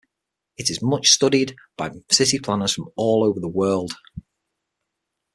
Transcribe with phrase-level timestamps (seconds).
[0.57, 3.93] It is much studied by city planners from all over the world.